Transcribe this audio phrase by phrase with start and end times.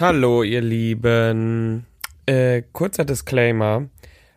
[0.00, 1.86] Hallo, ihr Lieben.
[2.26, 3.84] Äh, kurzer Disclaimer.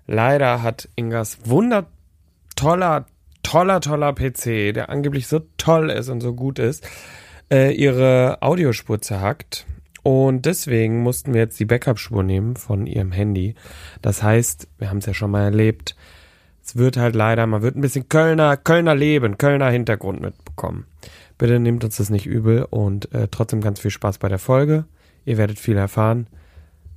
[0.06, 3.08] Leider hat Ingas wundertoller,
[3.42, 6.88] toller, toller PC, der angeblich so toll ist und so gut ist,
[7.50, 9.66] äh, ihre Audiospur zerhackt.
[10.04, 13.56] Und deswegen mussten wir jetzt die Backup-Spur nehmen von ihrem Handy.
[14.04, 15.96] Das heißt, wir haben es ja schon mal erlebt,
[16.64, 20.86] es wird halt leider, man wird ein bisschen Kölner, Kölner Leben, Kölner Hintergrund mitbekommen.
[21.40, 24.86] Bitte nehmt uns das nicht übel und äh, trotzdem ganz viel Spaß bei der Folge.
[25.28, 26.28] Ihr werdet viel erfahren,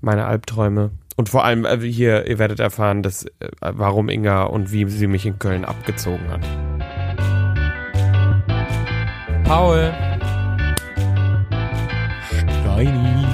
[0.01, 4.71] meine Albträume und vor allem äh, hier, ihr werdet erfahren, dass, äh, warum Inga und
[4.71, 6.40] wie sie mich in Köln abgezogen hat.
[9.43, 9.93] Paul.
[12.63, 13.27] Steini.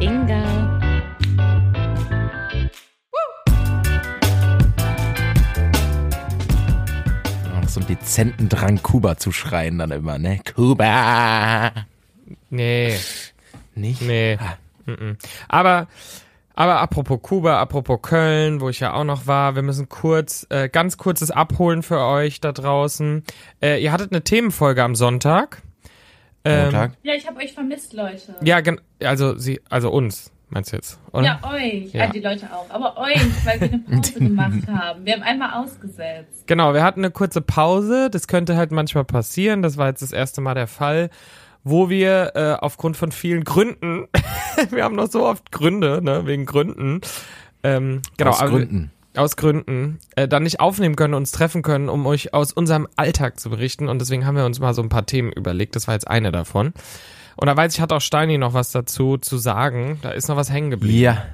[0.00, 0.42] Inga.
[7.60, 10.40] Noch so einen dezenten Drang, Kuba zu schreien dann immer, ne?
[10.54, 11.72] Kuba!
[12.50, 12.96] Nee,
[13.74, 14.02] Nicht?
[14.02, 14.38] nee.
[14.40, 14.56] Ah.
[15.48, 15.86] Aber,
[16.54, 20.68] aber apropos Kuba, apropos Köln, wo ich ja auch noch war, wir müssen kurz, äh,
[20.68, 23.22] ganz kurzes Abholen für euch da draußen.
[23.62, 25.62] Äh, ihr hattet eine Themenfolge am Sonntag.
[26.44, 26.92] Ähm, Montag?
[27.02, 28.34] Ja, ich habe euch vermisst, Leute.
[28.42, 30.98] Ja, gen also sie, also uns, meinst du jetzt?
[31.12, 31.24] Oder?
[31.24, 31.92] Ja, euch.
[31.92, 32.06] Ja.
[32.06, 32.10] Ja.
[32.12, 32.70] die Leute auch.
[32.70, 35.04] Aber euch, weil wir eine Pause gemacht haben.
[35.04, 36.46] Wir haben einmal ausgesetzt.
[36.46, 38.08] Genau, wir hatten eine kurze Pause.
[38.10, 39.62] Das könnte halt manchmal passieren.
[39.62, 41.10] Das war jetzt das erste Mal der Fall,
[41.68, 44.08] wo wir äh, aufgrund von vielen Gründen,
[44.70, 47.00] wir haben noch so oft Gründe, ne, wegen Gründen,
[47.62, 48.90] ähm, genau, Aus Gründen.
[49.16, 53.40] aus Gründen, äh, dann nicht aufnehmen können, uns treffen können, um euch aus unserem Alltag
[53.40, 53.88] zu berichten.
[53.88, 55.74] Und deswegen haben wir uns mal so ein paar Themen überlegt.
[55.76, 56.72] Das war jetzt eine davon.
[57.36, 59.98] Und da weiß ich, hat auch Steini noch was dazu zu sagen.
[60.02, 60.98] Da ist noch was hängen geblieben.
[61.02, 61.26] Ja.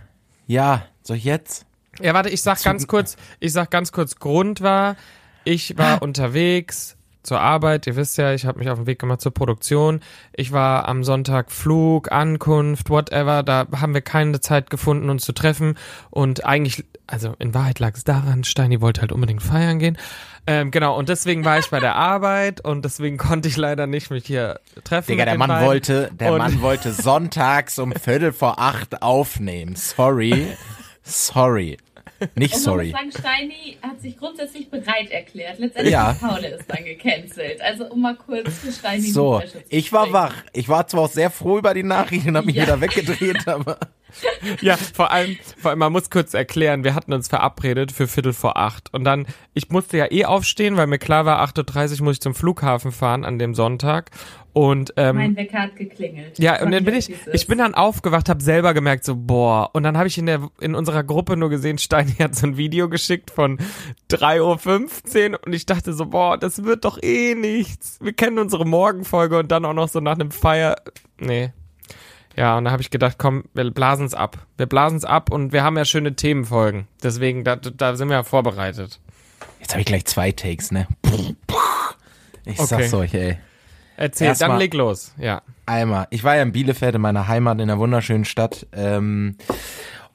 [0.46, 1.64] Ja, soll ich jetzt?
[2.00, 4.96] Ja, warte, ich sag ganz kurz, ich sag ganz kurz, Grund war,
[5.44, 6.93] ich war unterwegs
[7.24, 10.00] zur Arbeit, ihr wisst ja, ich habe mich auf den Weg gemacht zur Produktion.
[10.32, 15.32] Ich war am Sonntag Flug, Ankunft, whatever, da haben wir keine Zeit gefunden, uns zu
[15.32, 15.76] treffen.
[16.10, 19.98] Und eigentlich, also in Wahrheit lag es daran, Steini wollte halt unbedingt feiern gehen.
[20.46, 24.10] Ähm, genau, und deswegen war ich bei der Arbeit und deswegen konnte ich leider nicht
[24.10, 25.12] mich hier treffen.
[25.12, 25.66] Digga, der Mann beiden.
[25.66, 29.74] wollte, der Und- Mann wollte sonntags um Viertel vor acht aufnehmen.
[29.76, 30.48] Sorry.
[31.02, 31.78] Sorry.
[32.34, 32.90] Nicht Und sorry.
[32.92, 35.58] man muss sagen, Steini hat sich grundsätzlich bereit erklärt.
[35.58, 36.12] Letztendlich Ja.
[36.12, 37.60] ist Paul ist dann gecancelt.
[37.60, 40.34] Also um mal kurz für Steini So, zu ich war wach.
[40.52, 42.62] Ich war zwar auch sehr froh über die Nachricht und habe mich Ja.
[42.64, 43.78] wieder weggedreht, aber
[44.60, 48.32] Ja, vor allem, vor allem, man muss kurz erklären, wir hatten uns verabredet für Viertel
[48.32, 48.92] vor acht.
[48.94, 52.20] Und dann, ich musste ja eh aufstehen, weil mir klar war, 8.30 Uhr muss ich
[52.20, 54.10] zum Flughafen fahren an dem Sonntag.
[54.54, 56.38] Und ähm, Mein Wecker hat geklingelt.
[56.38, 59.70] ja, und dann bin ich, ich bin dann aufgewacht, habe selber gemerkt, so, boah.
[59.72, 62.56] Und dann habe ich in der, in unserer Gruppe nur gesehen, Steini hat so ein
[62.56, 63.58] Video geschickt von
[64.12, 67.98] 3.15 Uhr und ich dachte so, boah, das wird doch eh nichts.
[68.00, 70.76] Wir kennen unsere Morgenfolge und dann auch noch so nach einem Feier,
[71.18, 71.52] nee.
[72.36, 74.38] Ja, und da habe ich gedacht, komm, wir blasen's ab.
[74.56, 76.86] Wir blasen's ab und wir haben ja schöne Themenfolgen.
[77.02, 79.00] Deswegen, da, da sind wir ja vorbereitet.
[79.60, 80.86] jetzt habe ich gleich zwei Takes, ne?
[82.44, 82.66] Ich Okay.
[82.66, 83.38] sag's euch, ey.
[83.96, 85.14] Erzähl, Erstmal- dann leg los.
[85.18, 85.42] Ja.
[85.66, 86.06] Einmal.
[86.10, 88.66] Ich war ja in Bielefeld, in meiner Heimat, in einer wunderschönen Stadt.
[88.72, 89.36] Ähm,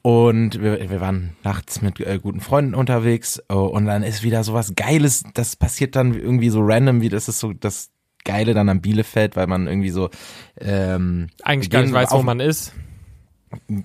[0.02, 3.42] und wir, wir waren nachts mit äh, guten Freunden unterwegs.
[3.48, 5.24] Oh, und dann ist wieder sowas Geiles.
[5.34, 7.90] Das passiert dann irgendwie so random, wie das ist so das
[8.24, 10.10] Geile dann am Bielefeld, weil man irgendwie so
[10.60, 12.72] ähm, Eigentlich gar nicht weiß, wo man ist.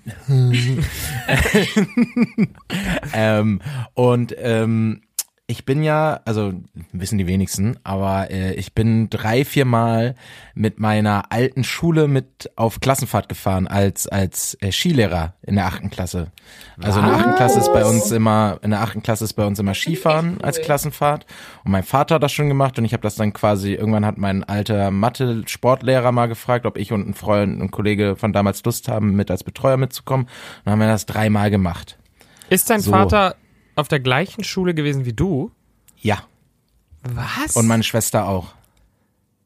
[3.13, 3.61] ähm,
[3.93, 5.01] und ähm,
[5.47, 6.53] ich bin ja, also
[6.91, 10.15] wissen die wenigsten, aber äh, ich bin drei, vier Mal
[10.55, 15.91] mit meiner alten Schule mit auf Klassenfahrt gefahren als als äh, Skilehrer in der achten
[15.91, 16.31] Klasse.
[16.81, 19.45] Also in der achten Klasse ist bei uns immer in der achten Klasse ist bei
[19.45, 21.27] uns immer Skifahren als Klassenfahrt
[21.63, 24.17] und mein Vater hat das schon gemacht und ich habe das dann quasi irgendwann hat
[24.17, 28.33] mein alter Mathe Sportlehrer mal gefragt, ob ich und ein Freund und ein Kollege von
[28.33, 30.25] damals Lust haben mit als Betreuer mitzukommen.
[30.25, 30.31] Und
[30.65, 31.99] dann haben wir das dreimal gemacht.
[32.49, 32.91] Ist dein So.
[32.91, 33.35] Vater
[33.75, 35.51] auf der gleichen Schule gewesen wie du?
[35.97, 36.23] Ja.
[37.03, 37.55] Was?
[37.55, 38.53] Und meine Schwester auch.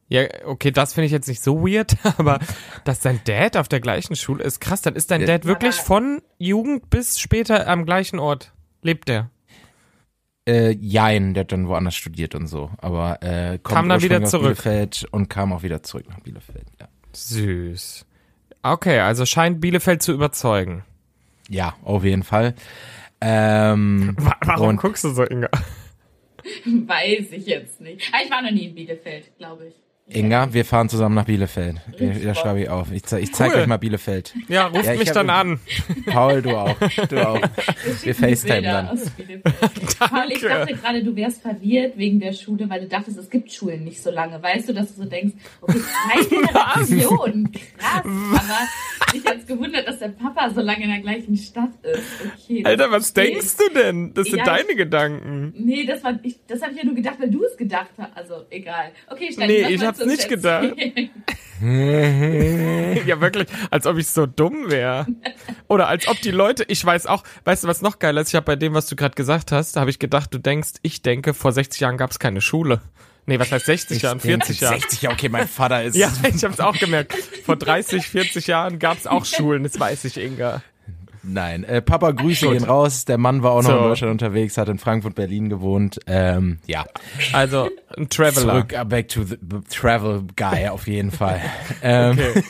[0.07, 2.39] Ja, okay, das finde ich jetzt nicht so weird, aber
[2.84, 5.25] dass dein Dad auf der gleichen Schule ist, krass, dann ist dein.
[5.25, 8.51] Dad wirklich von Jugend bis später am gleichen Ort.
[8.81, 9.30] Lebt der?
[10.48, 12.71] Äh, Jein, der hat dann woanders studiert und so.
[12.77, 14.44] Aber äh, kommt Kam dann wieder zurück.
[14.63, 16.65] Bielefeld und kam auch wieder zurück nach Bielefeld.
[16.80, 18.06] Ja, Süß.
[18.63, 20.83] Okay, also scheint Bielefeld zu überzeugen.
[21.50, 22.56] ja auf jeden Fall.
[23.21, 25.50] Ähm, Warum guckst du so, Inga?
[26.66, 28.10] Weiß ich jetzt nicht.
[28.13, 29.75] Ah, ich war noch nie in Bielefeld, glaube ich.
[30.11, 31.77] Inga, wir fahren zusammen nach Bielefeld.
[32.23, 32.91] Da schreibe ich auf.
[32.91, 33.61] Ich, ze ich zeige Cool.
[33.61, 34.33] euch mal Bielefeld.
[34.47, 35.59] Ja, ruft Ja, ich mich dann an.
[36.07, 36.75] Paul, du auch.
[37.09, 37.39] Du auch.
[38.01, 38.88] Wir FaceTime dann.
[40.00, 43.51] Paul, ich dachte gerade, du wärst verwirrt wegen der Schule, weil du dachtest, es gibt
[43.51, 44.41] Schulen nicht so lange.
[44.41, 48.03] Weißt du, dass du so denkst, okay, zwei Generationen, krass.
[48.03, 52.01] Aber mich hat's gewundert, dass der Papa so lange in der gleichen Stadt ist.
[52.45, 54.13] Okay, Alter, was verstehe denkst du denn?
[54.13, 55.53] Das sind Ja, deine ich- Gedanken.
[55.57, 58.15] Nee, das war ich, das habe ich ja nur gedacht, weil du es gedacht hast.
[58.17, 58.91] Also egal.
[59.09, 60.74] Okay, Steini, Nee, ich wolltest hab's du nicht gedacht.
[61.62, 65.06] Ja, wirklich, als ob ich so dumm wäre.
[65.68, 68.30] Oder als ob die Leute, ich weiß auch, weißt du, was noch geiler ist?
[68.30, 70.75] Ich habe bei dem, was du gerade gesagt hast, da habe ich gedacht, du denkst,
[70.84, 72.81] ich denke, vor 60 Jahren gab es keine Schule.
[73.25, 74.19] Nee, was heißt 60 Jahren?
[74.19, 74.80] 40 Jahren.
[74.80, 75.96] 60 Jahre, okay, mein Vater ist.
[75.98, 77.13] Ja, ich habe es auch gemerkt.
[77.46, 80.63] Vor 30, 40 Jahren gab es auch Schulen, das weiß ich, Inga.
[81.24, 82.57] Nein, äh, Papa, Grüße Gut.
[82.57, 83.06] gehen raus.
[83.06, 83.77] Der Mann war auch noch So.
[83.77, 86.00] in Deutschland unterwegs, hat in Frankfurt, Berlin gewohnt.
[86.07, 86.86] Ähm, ja,
[87.33, 88.31] Also, ein Traveler.
[88.33, 89.38] zurück, uh, back to the
[89.69, 91.42] travel guy auf jeden Fall.
[91.83, 92.44] ähm, Okay.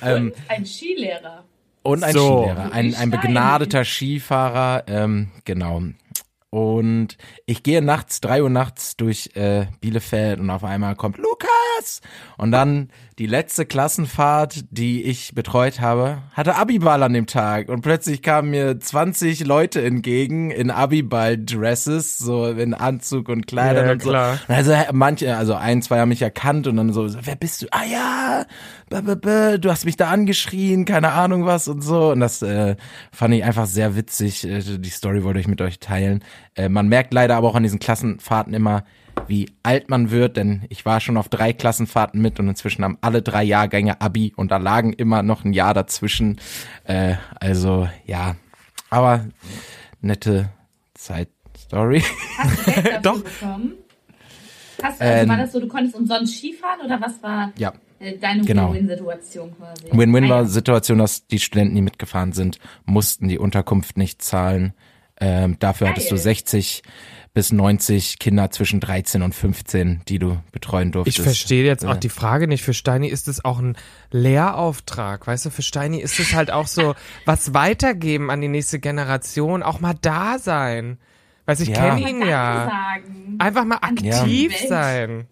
[0.16, 1.44] Und ein Skilehrer.
[1.82, 2.42] Und ein So.
[2.44, 5.82] Skilehrer, ein, ein begnadeter Skifahrer, ähm, genau.
[6.50, 12.02] Und ich gehe nachts, drei Uhr nachts durch äh, Bielefeld und auf einmal kommt Lukas.
[12.36, 12.90] Und dann
[13.22, 17.68] die letzte Klassenfahrt, die ich betreut habe, hatte Abiball an dem Tag.
[17.68, 23.92] Und plötzlich kamen mir 20 Leute entgegen in Abiball-Dresses, so in Anzug und Kleidern Ja,
[23.92, 24.08] und so.
[24.10, 24.40] klar.
[24.48, 27.66] Also manche, also ein, zwei haben mich erkannt und dann so, wer bist du?
[27.70, 28.44] Ah ja,
[28.90, 32.10] du hast mich da angeschrien, keine Ahnung was und so.
[32.10, 32.74] Und das äh,
[33.12, 34.42] fand ich einfach sehr witzig.
[34.44, 36.24] Äh, Die Story wollte ich mit euch teilen.
[36.56, 38.82] Äh, man merkt leider aber auch an diesen Klassenfahrten immer,
[39.26, 42.98] wie alt man wird, denn ich war schon auf drei Klassenfahrten mit und inzwischen haben
[43.00, 46.40] alle drei Jahrgänge Abi und da lagen immer noch ein Jahr dazwischen.
[46.84, 48.36] Äh, also ja,
[48.90, 49.26] aber
[50.00, 50.48] nette
[50.94, 52.02] Zeit-Story.
[52.38, 53.22] Hast du Geld Doch.
[53.22, 53.72] bekommen?
[54.82, 57.72] Hast du, also Ähm, war das so, du konntest umsonst Skifahren oder was war Ja.
[58.00, 58.72] äh, deine Genau.
[58.72, 59.84] Win-Win-Situation quasi?
[59.92, 60.46] Win-Win Ah, war ja.
[60.46, 64.74] Situation, dass die Studenten, die mitgefahren sind, mussten die Unterkunft nicht zahlen.
[65.20, 66.24] Ähm, dafür hattest du Geil.
[66.24, 66.82] 60
[67.34, 71.18] bis 90 Kinder zwischen 13 und 15, die du betreuen durftest.
[71.18, 72.62] Ich verstehe jetzt auch die Frage nicht.
[72.62, 73.76] Für Steini ist es auch ein
[74.10, 75.26] Lehrauftrag.
[75.26, 76.94] Weißt du, für Steini ist es halt auch so,
[77.24, 80.98] was weitergeben an die nächste Generation, auch mal da sein.
[81.46, 81.94] Weißt du, ich Ja.
[81.96, 82.68] kenne ihn ja.
[82.70, 83.36] Sagen.
[83.38, 84.68] Einfach mal aktiv Ja.
[84.68, 85.26] sein.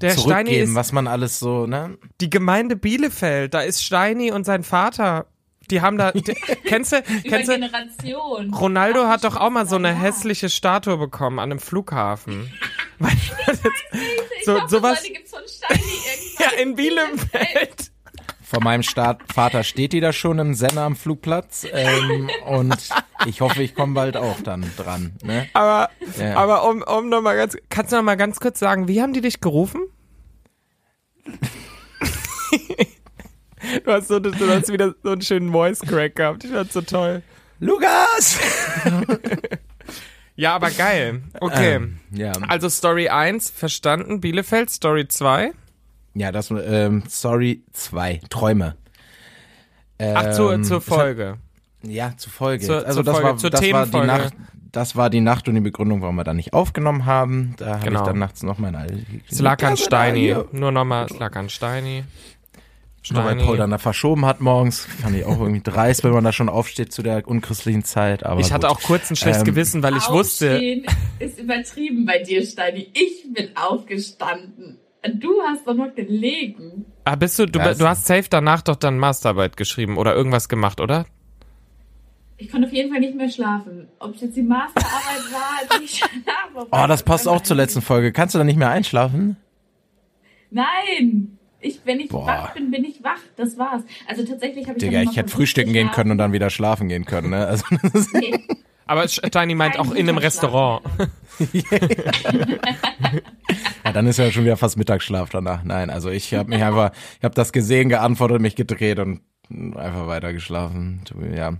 [0.00, 1.96] Der Steini Zurückgeben, ist was man alles so, ne?
[2.20, 3.54] die Gemeinde Bielefeld.
[3.54, 5.26] Da ist Steini und sein Vater.
[5.70, 6.22] Die haben da, die,
[6.64, 8.52] kennst du, kennst du, Generation.
[8.54, 9.94] Ronaldo hat doch auch mal so eine Ja.
[9.94, 12.52] hässliche Statue bekommen an einem Flughafen.
[12.98, 13.16] Weißt
[13.46, 13.60] du, das-
[14.38, 15.82] Ich so, sowas, Leute gibt's von Steini
[16.38, 17.90] ja, in Bielefeld.
[18.42, 22.76] Vor meinem Start, Vater steht die da schon im Senna am Flugplatz ähm, und
[23.26, 25.16] ich hoffe, ich komme bald auch dann dran.
[25.24, 25.48] Ne?
[25.54, 26.36] Aber, Ja.
[26.36, 29.12] aber um, um noch mal ganz, kannst du noch mal ganz kurz sagen, wie haben
[29.12, 29.80] die dich gerufen?
[33.84, 36.44] Du hast so, du hast wieder so einen schönen Voice Crack gehabt.
[36.44, 37.22] Ich fand's so toll.
[37.60, 38.38] Lukas!
[40.36, 41.22] Ja, aber geil.
[41.40, 41.76] Okay.
[41.76, 42.32] Ähm, ja.
[42.48, 45.52] Also Story 1 verstanden, Bielefeld, Story 2.
[46.14, 48.74] ja, das, ähm, sorry, zwei, Träume.
[50.00, 51.38] Ach, zur, Ähm, zur Folge.
[51.82, 52.66] Ja, zur Folge.
[52.66, 54.06] Zur- also zur das Folge, war zur das war die Themenfolge.
[54.06, 54.34] Nacht.
[54.72, 57.54] Das war die Nacht und die Begründung, warum wir da nicht aufgenommen haben.
[57.58, 58.00] Da habe Genau.
[58.00, 58.74] ich dann nachts noch mein
[59.30, 60.34] Es lag an Steini.
[60.50, 62.02] Nur nochmal, es lag an Steini.
[63.10, 64.86] Nur weil Paul dann da verschoben hat morgens.
[65.02, 68.24] Fand ich auch irgendwie dreist, wenn man da schon aufsteht zu der unchristlichen Zeit.
[68.24, 68.76] Aber Ich hatte gut.
[68.76, 70.86] auch kurz ein schlechtes Ähm, Gewissen, weil ich wusste, Aufstehen
[71.18, 72.88] ist übertrieben bei dir, Steini.
[72.94, 74.78] Ich bin aufgestanden.
[75.20, 76.86] Du hast doch noch gelegen.
[77.04, 77.76] ah, bist du, du, Was?
[77.76, 81.04] du hast safe danach doch dann Masterarbeit geschrieben oder irgendwas gemacht, oder?
[82.38, 83.86] Ich konnte auf jeden Fall nicht mehr schlafen.
[83.98, 86.68] Ob es jetzt die Masterarbeit war, als ich schlafe.
[86.70, 88.12] Oh, das passt auch zur letzten Folge.
[88.12, 89.36] Kannst du da nicht mehr einschlafen?
[90.50, 91.38] Nein.
[91.64, 92.26] Ich, wenn ich Boah.
[92.26, 93.18] wach bin, bin ich wach.
[93.36, 93.82] Das war's.
[94.06, 97.04] Also tatsächlich habe ich Digga, ich hätte frühstücken gehen können und dann wieder schlafen gehen
[97.06, 97.30] können.
[97.30, 97.46] Ne?
[97.46, 97.64] Also,
[98.12, 98.38] Nee.
[98.86, 100.82] Aber Steini meint auch in einem Restaurant.
[103.84, 105.64] ja, dann ist ja schon wieder fast Mittagsschlaf danach.
[105.64, 109.20] Nein, also ich habe mich einfach, ich habe das gesehen, geantwortet, mich gedreht und
[109.76, 111.00] einfach weiter geschlafen.
[111.34, 111.54] Ja.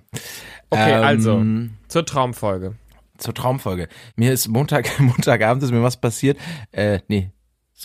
[0.70, 1.42] Okay, Ähm, also
[1.88, 2.74] zur Traumfolge.
[3.18, 3.88] zur Traumfolge.
[4.16, 6.38] Mir ist Montag, Montagabend ist mir was passiert.
[6.72, 7.30] Äh, nee,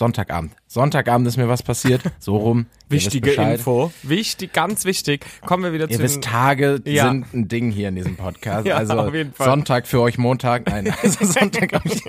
[0.00, 0.52] Sonntagabend.
[0.66, 2.00] Sonntagabend ist mir was passiert.
[2.20, 2.60] So rum.
[2.88, 3.32] Ihr wisst Wichtige.
[3.32, 3.92] Info.
[4.02, 5.26] Wichtig, ganz wichtig.
[5.44, 7.10] Kommen wir wieder Ihr zu wisst, den, Tage Ja.
[7.10, 8.66] sind ein Ding hier in diesem Podcast.
[8.70, 9.46] Ja, also auf jeden Fall.
[9.46, 10.70] Sonntag für euch Montag.
[10.70, 12.02] Nein, also Sonntag hab ich,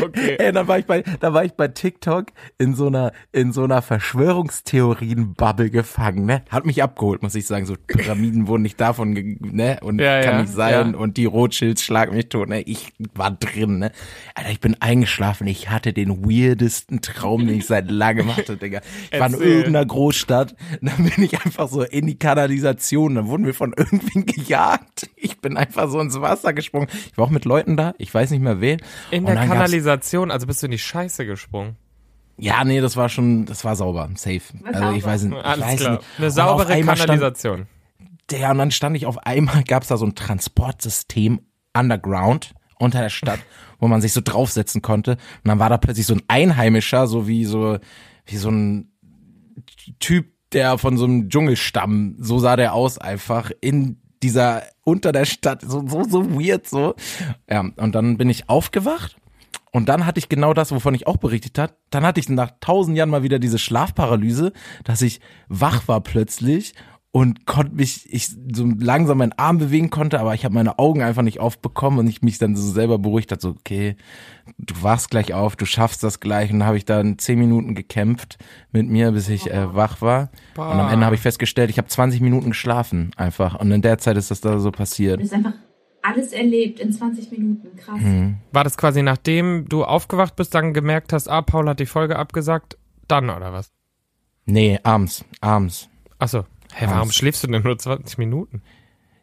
[0.00, 0.36] Okay.
[0.38, 2.26] Ey, da war ich bei, da war ich bei TikTok
[2.58, 6.42] in so einer, in so einer Verschwörungstheorien-Bubble gefangen, ne?
[6.48, 7.66] Hat mich abgeholt, muss ich sagen.
[7.66, 9.78] So Pyramiden wurden nicht davon, ne?
[9.82, 10.92] Und ja, kann ja, nicht sein.
[10.92, 10.98] Ja.
[10.98, 12.62] Und die Rothschilds schlagen mich tot, ne?
[12.62, 13.92] Ich war drin, ne?
[14.34, 15.46] Alter, ich bin eingeschlafen.
[15.46, 18.80] Ich hatte den weirdesten Traum, den ich seit langem hatte, Digga.
[19.10, 20.54] Ich war in irgendeiner Großstadt.
[20.80, 23.16] Dann bin ich einfach so in die Kanalisation.
[23.16, 25.10] Dann wurden wir von irgendwen gejagt.
[25.16, 26.88] Ich bin einfach so ins Wasser gesprungen.
[27.10, 27.94] Ich war auch mit Leuten da.
[27.98, 28.80] Ich weiß nicht mehr wen.
[29.10, 31.76] In der Kanalisation, also bist du in die Scheiße gesprungen?
[32.38, 34.40] Ja, nee, das war schon, das war sauber, safe.
[34.64, 35.44] Also ich weiß nicht.
[35.44, 35.92] Alles weiß klar.
[35.92, 36.04] Nicht.
[36.18, 37.66] Eine saubere Kanalisation.
[38.26, 41.40] Stand, ja, und dann stand ich auf einmal, gab's da so ein Transportsystem
[41.76, 43.40] underground unter der Stadt,
[43.80, 45.12] wo man sich so draufsetzen konnte.
[45.12, 47.78] Und dann war da plötzlich so ein Einheimischer, so wie so,
[48.26, 48.92] wie so ein
[49.98, 55.24] Typ, der von so einem Dschungelstamm, so sah der aus einfach, in dieser, unter der
[55.24, 56.94] Stadt, so, so, so weird, so.
[57.50, 59.16] Ja, und dann bin ich aufgewacht
[59.72, 61.74] und dann hatte ich genau das, wovon ich auch berichtet hat.
[61.90, 64.52] Dann hatte ich nach tausend Jahren mal wieder diese Schlafparalyse,
[64.84, 66.74] dass ich wach war plötzlich
[67.10, 71.02] und konnte mich, ich so langsam meinen Arm bewegen konnte, aber ich habe meine Augen
[71.02, 73.96] einfach nicht aufbekommen und ich mich dann so selber beruhigt hat, so, okay,
[74.58, 76.52] du wachst gleich auf, du schaffst das gleich.
[76.52, 78.38] Und dann habe ich dann zehn Minuten gekämpft
[78.72, 80.30] mit mir, bis ich äh, wach war.
[80.54, 80.70] Boah.
[80.70, 83.58] Und am Ende habe ich festgestellt, ich habe 20 Minuten geschlafen einfach.
[83.58, 85.18] Und in der Zeit ist das da so passiert.
[85.18, 85.54] Das ist einfach
[86.02, 87.76] alles erlebt in 20 Minuten.
[87.76, 88.00] Krass.
[88.00, 88.36] Mhm.
[88.52, 92.16] War das quasi nachdem du aufgewacht bist, dann gemerkt hast, ah, Paul hat die Folge
[92.16, 92.76] abgesagt,
[93.06, 93.72] dann oder was?
[94.44, 95.88] Nee, abends, abends.
[96.18, 96.40] Achso.
[96.72, 98.62] Hä, hey, warum schläfst du denn nur 20 Minuten?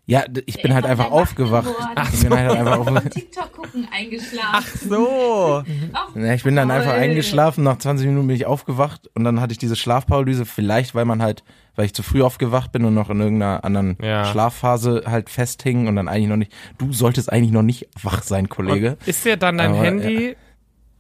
[0.08, 1.68] Ja, ich bin halt einfach aufgewacht.
[1.96, 2.28] Ach so.
[2.28, 4.50] Ich bin halt einfach auf TikTok gucken eingeschlafen.
[4.52, 5.64] Ach so.
[6.16, 9.54] ja, ich bin dann einfach eingeschlafen, nach 20 Minuten bin ich aufgewacht und dann hatte
[9.54, 11.44] ich diese Schlafparalyse, vielleicht weil man halt,
[11.76, 14.26] weil ich zu früh aufgewacht bin und noch in irgendeiner anderen ja.
[14.26, 18.50] Schlafphase halt festhing und dann eigentlich noch nicht, du solltest eigentlich noch nicht wach sein,
[18.50, 18.92] Kollege.
[18.92, 20.36] Und ist dir dann dein Aber, Handy ja.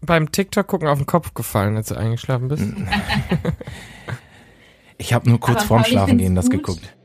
[0.01, 2.63] beim TikTok gucken auf den Kopf gefallen, als du eingeschlafen bist?
[4.97, 6.95] ich habe nur kurz vorm Schlafen gehen das geguckt.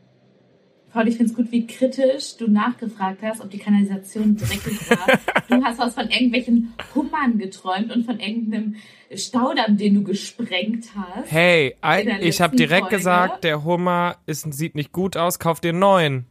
[0.93, 5.07] Paul, ich finde es gut, wie kritisch du nachgefragt hast, ob die Kanalisation dreckig war.
[5.49, 8.77] du hast was von irgendwelchen Hummern geträumt und von irgendeinem
[9.15, 11.31] Staudamm, den du gesprengt hast.
[11.31, 11.77] Hey,
[12.21, 12.97] ich habe direkt Folge.
[12.97, 16.27] gesagt, der Hummer ist, sieht nicht gut aus, kauf dir einen neuen.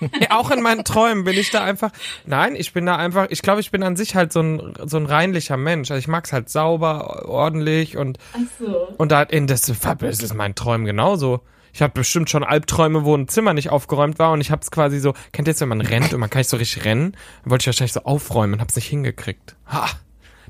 [0.20, 1.90] ja, auch in meinen Träumen bin ich da einfach.
[2.26, 3.26] Nein, ich bin da einfach.
[3.30, 5.90] Ich glaube, ich bin an sich halt so ein so ein reinlicher Mensch.
[5.90, 8.94] Also ich mag's halt sauber, ordentlich und Ach so.
[8.96, 11.40] und da in das, das ist mein Träumen genauso.
[11.72, 14.70] Ich habe bestimmt schon Albträume, wo ein Zimmer nicht aufgeräumt war und ich habe es
[14.70, 17.12] quasi so, kennt ihr jetzt, wenn man rennt und man kann nicht so richtig rennen?
[17.42, 19.56] Dann wollte ich wahrscheinlich so aufräumen und hab's nicht hingekriegt.
[19.66, 19.88] Ha,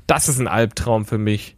[0.07, 1.55] das ist ein Albtraum für mich.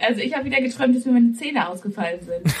[0.00, 2.54] Also ich habe wieder geträumt, dass mir meine Zähne ausgefallen sind.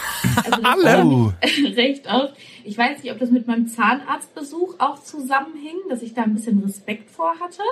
[0.44, 1.04] Also Alle?
[1.04, 1.32] Oh.
[1.76, 2.34] recht oft.
[2.64, 6.62] Ich weiß nicht, ob das mit meinem Zahnarztbesuch auch zusammenhing, dass ich da ein bisschen
[6.62, 7.62] Respekt vor hatte.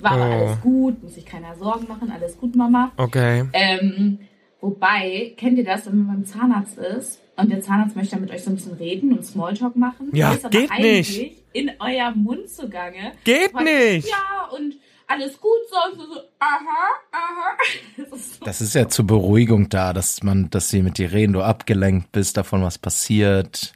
[0.00, 0.32] War aber oh.
[0.32, 2.92] alles gut, muss sich keiner Sorgen machen, alles gut, Mama.
[2.96, 3.44] Okay.
[3.52, 4.20] Ähm,
[4.64, 8.42] Wobei, kennt ihr das, wenn man beim Zahnarzt ist und der Zahnarzt möchte mit euch
[8.42, 10.08] so ein bisschen reden und Smalltalk machen?
[10.14, 11.36] Ja, ist geht nicht.
[11.52, 13.12] In eurem Mund zugange.
[13.24, 14.08] Geht und, nicht.
[14.08, 17.58] Ja, und alles gut, so, so, so, aha, aha.
[17.98, 18.44] Das ist, so.
[18.46, 22.10] das ist ja zur Beruhigung da, dass man, dass sie mit dir reden, du abgelenkt
[22.12, 23.74] bist davon, was passiert.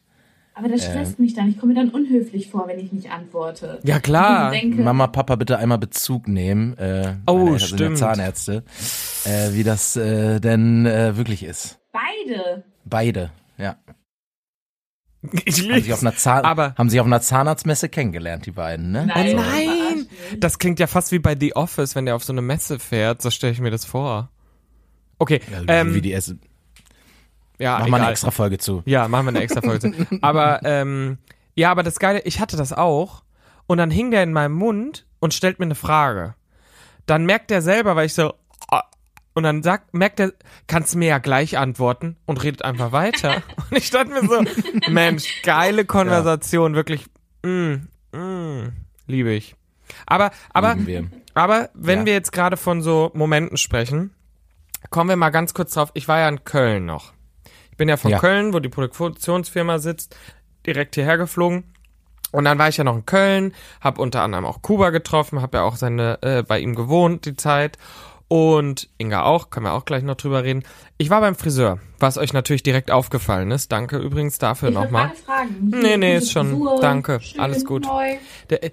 [0.58, 1.48] Aber das stresst äh, mich dann.
[1.48, 3.78] Ich komme mir dann unhöflich vor, wenn ich nicht antworte.
[3.84, 4.50] Ja, klar.
[4.50, 6.76] Denke, Mama, Papa, bitte einmal Bezug nehmen.
[6.76, 7.98] Äh, oh, stimmt.
[7.98, 8.64] Zahnärzte.
[9.24, 11.78] Äh, wie das äh, denn äh, wirklich ist.
[11.92, 12.64] Beide.
[12.84, 13.76] Beide, ja.
[15.44, 18.92] Ich haben sich, auf einer Zahn aber haben sich auf einer Zahnarztmesse kennengelernt, die beiden,
[18.92, 19.06] ne?
[19.06, 20.06] Nein, oh nein!
[20.38, 23.20] Das klingt ja fast wie bei The Office, wenn der auf so eine Messe fährt,
[23.20, 24.30] so stelle ich mir das vor.
[25.18, 25.40] Okay.
[25.50, 26.40] Ja, ähm, wie die essen.
[27.58, 28.82] Ja, machen wir eine extra Folge zu.
[28.86, 30.18] Ja, machen wir eine extra Folge zu.
[30.20, 31.18] Aber ähm,
[31.54, 33.24] ja, aber das Geile, ich hatte das auch
[33.66, 36.34] und dann hing der in meinem Mund und stellt mir eine Frage.
[37.06, 38.34] Dann merkt er selber, weil ich so
[38.70, 38.84] ah,
[39.34, 40.32] und dann sagt, merkt er,
[40.68, 43.42] kannst du mir ja gleich antworten und redet einfach weiter.
[43.70, 44.44] und ich dachte mir so,
[44.90, 46.76] Mensch, geile Konversation, ja.
[46.76, 47.06] wirklich,
[47.42, 47.74] mm,
[48.12, 48.72] mm,
[49.08, 49.56] liebe ich.
[50.06, 50.76] Aber, aber,
[51.34, 52.06] aber wenn ja.
[52.06, 54.14] wir jetzt gerade von so Momenten sprechen,
[54.90, 55.90] kommen wir mal ganz kurz drauf.
[55.94, 57.14] Ich war ja in Köln noch
[57.78, 58.18] bin ja von ja.
[58.18, 60.14] Köln, wo die Produktionsfirma sitzt,
[60.66, 61.64] direkt hierher geflogen.
[62.30, 65.58] Und dann war ich ja noch in Köln, habe unter anderem auch Kuba getroffen, habe
[65.58, 67.78] ja auch seine äh, bei ihm gewohnt die Zeit
[68.28, 70.62] und Inga auch, können wir auch gleich noch drüber reden.
[70.98, 73.72] Ich war beim Friseur, was euch natürlich direkt aufgefallen ist.
[73.72, 75.12] Danke übrigens dafür nochmal.
[75.60, 76.50] Nee, nee, ist schon.
[76.50, 77.86] Frisur, danke, alles gut.
[78.50, 78.70] Der, äh,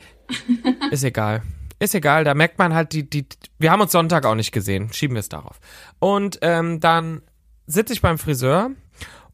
[0.91, 1.41] ist egal.
[1.79, 3.25] Ist egal, da merkt man halt die, die,
[3.57, 4.91] wir haben uns Sonntag auch nicht gesehen.
[4.91, 5.59] Schieben wir es darauf.
[5.99, 7.21] Und ähm, dann
[7.67, 8.71] sitze ich beim Friseur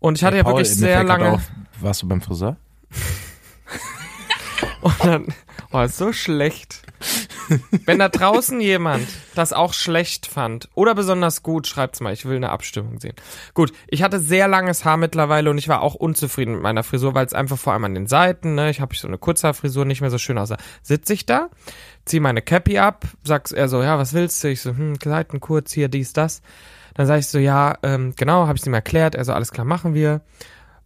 [0.02, 1.34] und ich hatte ja, ja wirklich sehr lange.
[1.34, 1.42] Auch,
[1.80, 2.58] warst du beim Friseur?
[4.82, 5.28] und dann,
[5.72, 6.82] oh, ist so schlecht.
[7.86, 12.14] Wenn da draußen jemand das auch schlecht fand oder besonders gut, schreibt's mal.
[12.14, 13.16] Ich will eine Abstimmung sehen.
[13.54, 17.14] Gut, ich hatte sehr langes Haar mittlerweile und ich war auch unzufrieden mit meiner Frisur,
[17.14, 20.02] weil es einfach vor allem an den Seiten, ne, ich habe so eine Kurzhaarfrisur nicht
[20.02, 20.58] mehr so schön aussah.
[20.82, 21.50] Sitze ich da,
[22.06, 24.50] zieh meine Cappy ab, sag's er so, ja, was willst du?
[24.50, 26.42] Ich so, hm, Seiten kurz, hier, dies, das.
[26.94, 29.16] Dann sag ich so, ja, ähm, genau, habe ich ihm erklärt.
[29.16, 30.22] Er so, alles klar, machen wir.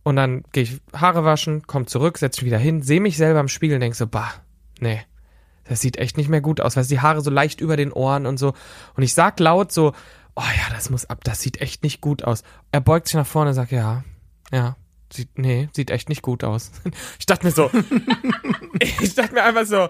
[0.04, 3.40] Und dann gehe ich Haare waschen, komm zurück, setz mich wieder hin, sehe mich selber
[3.40, 4.32] im Spiegel und denk so, bah,
[4.80, 5.02] nee,
[5.68, 8.28] das sieht echt nicht mehr gut aus, weil die Haare so leicht über den Ohren
[8.28, 8.54] und so.
[8.96, 9.94] Und ich sag laut so,
[10.36, 12.44] oh ja, das muss ab, das sieht echt nicht gut aus.
[12.72, 14.04] Er beugt sich nach vorne und sagt, ja,
[14.52, 14.76] ja,
[15.12, 16.72] sieht, nee, sieht echt nicht gut aus.
[17.20, 17.72] Ich dachte mir so,
[18.80, 19.90] ich dachte mir einfach so,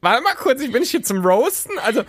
[0.00, 2.02] warte mal kurz, ich bin hier zum Roasten, also,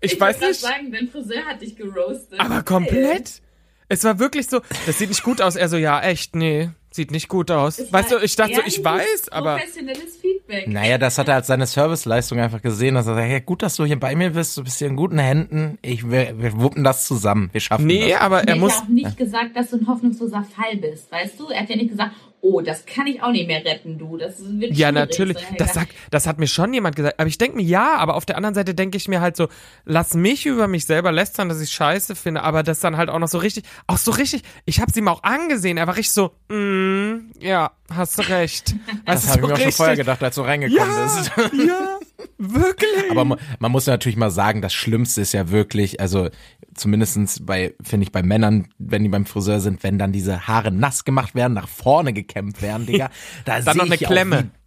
[0.00, 0.60] ich, ich weiß nicht.
[0.60, 2.38] sagen, dein Friseur hat dich geroastet.
[2.40, 3.42] Aber komplett?
[3.88, 5.54] Es war wirklich so, das sieht nicht gut aus.
[5.54, 7.78] Er so, ja, echt, nee, sieht nicht gut aus.
[7.78, 9.58] Es weißt du, ich dachte so, ich weiß, aber.
[9.58, 10.66] Professionelles Feedback.
[10.66, 13.76] Naja, das hat er als seine Serviceleistung einfach gesehen, dass er sagt, ja, gut, dass
[13.76, 15.78] du hier bei mir bist, du bist hier in guten Händen.
[15.82, 18.08] Ich, wir, wir wuppen das zusammen, wir schaffen nee, das.
[18.08, 18.72] Nee, aber er nee, muss.
[18.72, 21.48] Er hat auch nicht gesagt, dass du ein hoffnungsloser Fall bist, weißt du?
[21.48, 22.12] Er hat ja nicht gesagt,
[22.46, 24.16] oh, das kann ich auch nicht mehr retten, du.
[24.16, 25.36] Das wird Ja, natürlich.
[25.58, 27.18] Das sagt, das hat mir schon jemand gesagt.
[27.18, 29.48] Aber ich denke mir, ja, aber auf der anderen Seite denke ich mir halt so,
[29.84, 33.18] lass mich über mich selber lästern, dass ich scheiße finde, aber das dann halt auch
[33.18, 36.32] noch so richtig, auch so richtig, ich hab's ihm auch angesehen, er war richtig so,
[36.48, 38.74] mm, ja, hast du recht.
[39.04, 41.32] das habe so ich mir auch schon vorher gedacht, als du reingekommen ja, bist.
[41.68, 41.98] ja,
[42.38, 43.10] wirklich.
[43.10, 46.28] Aber man, man muss natürlich mal sagen, das Schlimmste ist ja wirklich, also
[46.76, 50.70] zumindestens bei, finde ich, bei Männern, wenn die beim Friseur sind, wenn dann diese Haare
[50.70, 53.10] nass gemacht werden, nach vorne gekämmt werden, Digga.
[53.44, 54.44] Da dann noch eine Klemme.
[54.44, 54.66] Wie,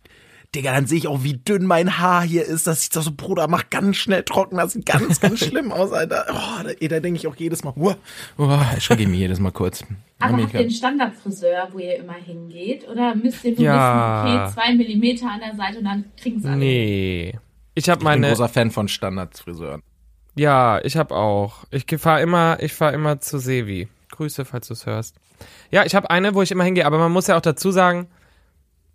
[0.55, 2.65] Digga, dann sehe ich auch, wie dünn mein Haar hier ist.
[2.65, 4.57] Das sieht so, Bruder, mach ganz schnell trocken.
[4.57, 6.25] Das sieht ganz, ganz schlimm aus, Alter.
[6.29, 7.93] Oh, da, da denke ich auch jedes Mal, uh,
[8.39, 9.83] uh, erschrecke ich mich jedes Mal kurz.
[10.17, 12.87] Aber habt ihr einen Standardfriseur, wo ihr immer hingeht?
[12.89, 14.23] Oder müsst ihr so ja.
[14.23, 16.57] bisschen, okay, zwei Millimeter an der Seite und dann kriegen es alle?
[16.57, 17.39] Nee.
[17.75, 18.25] Ich habe meine.
[18.25, 19.83] Ich bin großer Fan von Standardfriseuren.
[20.39, 21.65] Ja, ich habe auch.
[21.69, 23.89] Ich fahre immer, ich fahre immer zu Sevi.
[24.11, 25.17] Grüße, falls du es hörst.
[25.69, 28.07] Ja, ich habe eine, wo ich immer hingehe, aber man muss ja auch dazu sagen,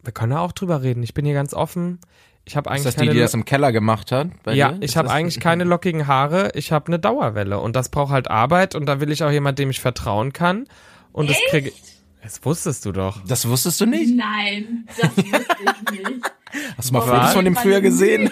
[0.03, 1.03] wir können da auch drüber reden.
[1.03, 1.99] Ich bin hier ganz offen.
[2.47, 4.29] Ich habe eigentlich ist das die, die das im Keller gemacht hat?
[4.47, 4.83] ja, dir?
[4.83, 6.53] ich habe eigentlich keine lockigen Haare.
[6.55, 9.59] Ich habe eine Dauerwelle und das braucht halt Arbeit und da will ich auch jemand,
[9.59, 10.67] dem ich vertrauen kann.
[11.13, 11.43] Und Echt?
[11.43, 11.73] das kriege
[12.23, 13.23] Das wusstest du doch.
[13.27, 14.17] Das wusstest du nicht?
[14.17, 16.33] Nein, das wusste ich nicht.
[16.79, 18.31] Hast du mal Fotos von dem früher gesehen?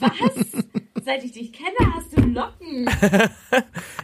[0.00, 0.95] Was?
[1.06, 2.84] Seit ich dich kenne, hast du Locken.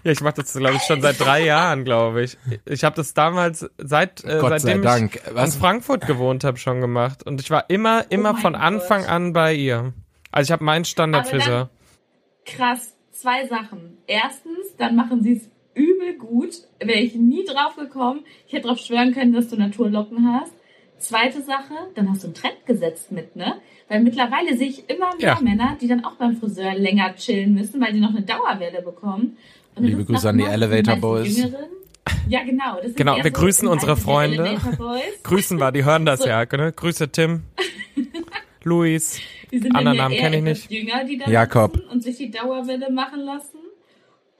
[0.05, 2.39] ja, ich mache das, glaube ich, schon seit drei Jahren, glaube ich.
[2.65, 5.17] Ich habe das damals, seit äh, seitdem Dank.
[5.17, 5.57] ich Was?
[5.57, 7.27] in Frankfurt gewohnt habe, schon gemacht.
[7.27, 9.11] Und ich war immer, immer oh von Anfang Gott.
[9.11, 9.95] an bei ihr.
[10.31, 11.71] Also ich habe meinen Standardfriseur.
[12.47, 13.99] Krass, zwei Sachen.
[14.07, 16.55] Erstens, dann machen sie es übel gut.
[16.79, 18.25] Wäre ich nie drauf gekommen.
[18.47, 20.53] Ich hätte darauf schwören können, dass du Naturlocken hast.
[21.03, 23.57] Zweite Sache, dann hast du einen Trend gesetzt mit, ne?
[23.89, 25.41] Weil mittlerweile sehe ich immer mehr ja.
[25.41, 29.37] Männer, die dann auch beim Friseur länger chillen müssen, weil die noch eine Dauerwelle bekommen.
[29.75, 31.37] Und Liebe Grüße an die Elevator Boys.
[31.37, 31.67] Jüngeren.
[32.29, 32.79] Ja, genau.
[32.97, 34.59] genau, wir so grüßen unsere Freunde.
[35.23, 36.29] Grüßen wir, die hören das so.
[36.29, 36.45] ja.
[36.45, 36.73] Ne?
[36.73, 37.43] Grüße Tim,
[38.65, 39.21] Luis,
[39.73, 40.71] anderen Namen kenne ich nicht.
[40.71, 41.81] Jünger, die da Jakob.
[41.91, 43.59] und sich die Dauerwelle machen lassen.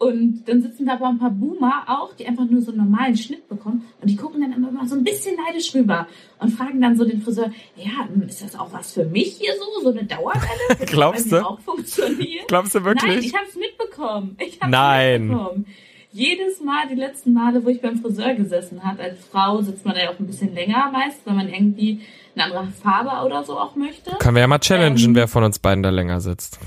[0.03, 3.17] Und dann sitzen da aber ein paar Boomer auch, die einfach nur so einen normalen
[3.17, 3.85] Schnitt bekommen.
[4.01, 6.09] Und die gucken dann immer mal so ein bisschen neidisch rüber
[6.41, 9.85] und fragen dann so den Friseur, ja, ist das auch was für mich hier so?
[9.85, 10.87] So eine Dauerwelle?
[10.87, 11.47] Glaubst du?
[11.47, 12.49] auch funktioniert?
[12.49, 13.15] Glaubst du wirklich?
[13.15, 14.37] Nein, ich habe es mitbekommen.
[14.41, 15.29] Ich hab's Nein.
[15.29, 15.67] mitbekommen.
[16.11, 19.95] Jedes Mal, die letzten Male, wo ich beim Friseur gesessen habe, als Frau sitzt man
[19.95, 22.01] ja auch ein bisschen länger meist, weil man irgendwie
[22.35, 24.11] eine andere Farbe oder so auch möchte.
[24.19, 26.59] Können wir ja mal challengen, ähm, wer von uns beiden da länger sitzt.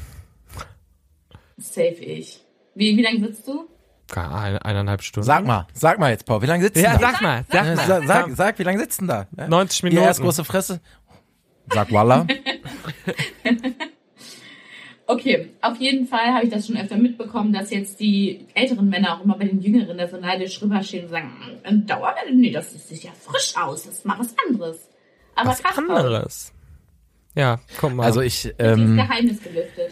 [1.58, 2.44] Safe ich.
[2.75, 3.67] Wie, wie lange sitzt du?
[4.13, 5.25] Ein, eineinhalb Stunden.
[5.25, 7.07] Sag mal, sag mal jetzt, Paul, wie lange sitzt ja, du da?
[7.07, 7.75] Ja, sag mal, sag mal.
[7.75, 9.27] Sag, sag, sag, wie lange sitzt du da?
[9.31, 10.01] 90 Minuten.
[10.01, 10.81] Ja, erst große Fresse.
[11.73, 12.27] Sag Walla.
[15.07, 19.17] okay, auf jeden Fall habe ich das schon öfter mitbekommen, dass jetzt die älteren Männer
[19.17, 21.31] auch immer bei den Jüngeren da so neidisch rüberstehen und sagen,
[21.63, 24.88] ein Dauerwelle, nee, das sieht ja frisch aus, das ist mal was anderes.
[25.33, 26.53] Aber was anderes.
[27.33, 28.05] Ja, komm mal.
[28.05, 29.91] Also ich, ähm, das Geheimnis gelüftet.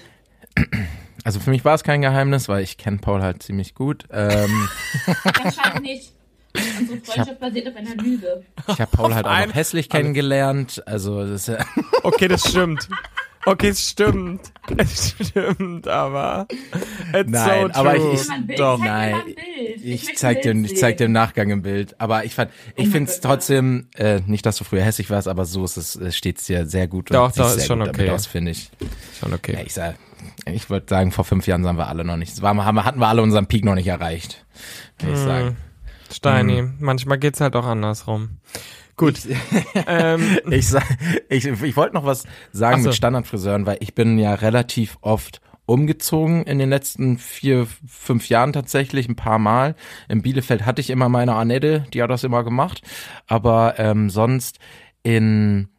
[1.23, 4.05] Also für mich war es kein Geheimnis, weil ich kenne Paul halt ziemlich gut.
[4.12, 4.69] Ähm,
[5.43, 6.12] Anscheinend nicht.
[6.79, 8.43] Unsere Freundschaft hab, basiert auf einer Lüge.
[8.67, 10.83] Ich habe Paul halt auch noch hässlich kennengelernt.
[10.86, 11.65] Also das ist ja
[12.03, 12.88] Okay, das stimmt.
[13.45, 14.51] Okay, es stimmt.
[14.77, 16.47] Es stimmt, aber.
[17.13, 19.15] It's nein, so aber ich, ich doch nein.
[19.75, 21.99] Ich, ich zeig dir, ich zeig dir im Nachgang ein Bild.
[21.99, 25.27] Aber ich fand, ich oh finde es trotzdem äh, nicht, dass du früher hässlich warst,
[25.27, 27.12] aber so ist es, steht's dir sehr gut.
[27.12, 28.06] Doch, doch, ist schon okay.
[28.06, 28.71] Das finde ich.
[29.19, 29.56] Schon okay.
[29.56, 29.95] Ja, ich sag,
[30.45, 32.41] ich würde sagen, vor fünf Jahren waren wir alle noch nicht.
[32.41, 34.45] War, haben, hatten wir alle unseren Peak noch nicht erreicht.
[34.99, 35.27] Würde ich hm.
[35.27, 35.58] sagen.
[36.10, 36.75] Steini, mhm.
[36.79, 38.38] manchmal geht's halt auch andersrum.
[38.95, 39.25] Gut.
[39.25, 39.38] Ich,
[39.88, 40.67] ähm, ich,
[41.29, 42.89] ich, ich wollte noch was sagen so.
[42.89, 48.53] mit Standardfriseuren, weil ich bin ja relativ oft umgezogen in den letzten vier, fünf Jahren
[48.53, 49.75] tatsächlich, ein paar Mal.
[50.10, 52.82] In Bielefeld hatte ich immer meine Annette, die hat das immer gemacht.
[53.27, 54.60] Aber ähm, sonst
[55.03, 55.69] in,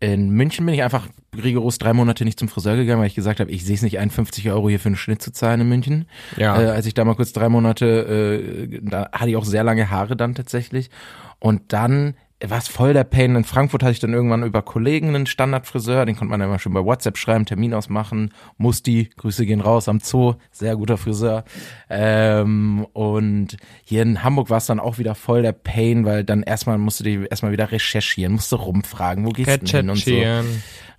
[0.00, 3.40] in München bin ich einfach rigoros drei Monate nicht zum Friseur gegangen, weil ich gesagt
[3.40, 5.68] habe, ich sehe es nicht ein, 50 Euro hier für einen Schnitt zu zahlen in
[5.68, 6.06] München.
[6.36, 6.60] Ja.
[6.60, 9.90] Äh, als ich da mal kurz drei Monate, äh, da hatte ich auch sehr lange
[9.90, 10.90] Haare dann tatsächlich.
[11.38, 12.14] Und dann
[12.50, 13.36] war es voll der Pain.
[13.36, 16.72] In Frankfurt hatte ich dann irgendwann über Kollegen einen Standardfriseur, den konnte man immer schon
[16.72, 18.32] bei WhatsApp schreiben, Termin ausmachen.
[18.58, 21.44] Musti, Grüße gehen raus am Zoo, sehr guter Friseur.
[21.88, 26.42] Ähm, und hier in Hamburg war es dann auch wieder voll der Pain, weil dann
[26.42, 30.10] erstmal musste die erstmal wieder recherchieren, musste rumfragen, wo gehst du hin und so.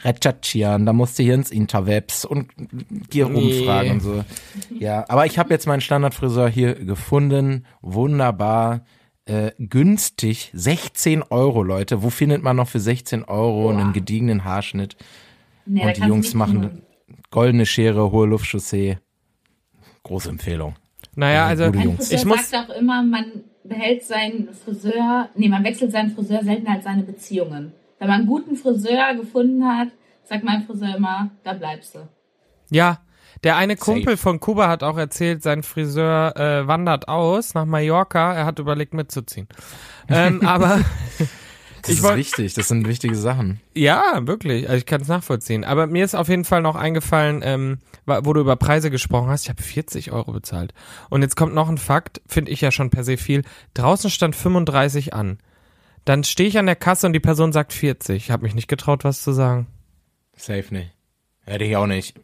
[0.03, 2.51] Recherchieren, da musste hier ins Interwebs und
[3.12, 3.39] hier nee.
[3.39, 4.23] rumfragen und so.
[4.77, 8.82] Ja, aber ich habe jetzt meinen Standardfriseur hier gefunden, wunderbar
[9.25, 10.51] äh, günstig.
[10.53, 12.03] 16 Euro, Leute.
[12.03, 13.77] Wo findet man noch für 16 Euro Boah.
[13.77, 14.95] einen gediegenen Haarschnitt?
[15.65, 16.81] Nee, und die Jungs machen tun.
[17.31, 18.97] goldene Schere, hohe Luftchaussee.
[20.03, 20.75] Große Empfehlung.
[21.15, 22.12] Naja, also, also Jungs.
[22.12, 26.67] ich muss sagt auch immer, man behält seinen Friseur, nee, man wechselt seinen Friseur selten
[26.67, 27.71] als seine Beziehungen.
[27.99, 29.89] Wenn man einen guten Friseur gefunden hat,
[30.25, 31.99] sagt mein Friseur immer, da bleibst du.
[32.69, 32.99] Ja,
[33.43, 34.17] der eine Kumpel Safe.
[34.17, 38.34] von Kuba hat auch erzählt, sein Friseur äh, wandert aus nach Mallorca.
[38.34, 39.47] Er hat überlegt mitzuziehen.
[40.08, 40.79] ähm, aber
[41.84, 42.53] das ist wichtig.
[42.53, 43.60] Das sind wichtige Sachen.
[43.75, 44.69] Ja, wirklich.
[44.69, 45.65] Also ich kann es nachvollziehen.
[45.65, 49.43] Aber mir ist auf jeden Fall noch eingefallen, ähm, wo du über Preise gesprochen hast.
[49.43, 50.73] Ich habe 40 Euro bezahlt.
[51.10, 53.43] Und jetzt kommt noch ein Fakt, finde ich ja schon per se viel.
[53.73, 55.39] Draußen stand 35 an.
[56.06, 58.15] Dann stehe ich an der Kasse und die Person sagt 40.
[58.15, 59.67] Ich habe mich nicht getraut, was zu sagen.
[60.36, 60.91] Safe nicht.
[61.45, 62.15] Hätte ich auch nicht.